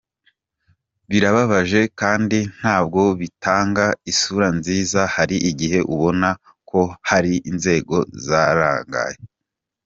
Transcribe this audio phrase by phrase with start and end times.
[1.09, 6.29] Birababaje kandi ntabwo bitanga isura nziza, hari igihe ubona
[6.69, 9.19] ko hari inzego zarangaye.